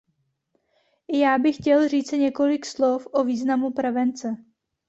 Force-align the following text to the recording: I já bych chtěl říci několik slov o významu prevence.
I 1.07 1.19
já 1.19 1.37
bych 1.37 1.55
chtěl 1.55 1.87
říci 1.87 2.17
několik 2.19 2.65
slov 2.65 3.07
o 3.11 3.23
významu 3.23 3.71
prevence. 3.71 4.37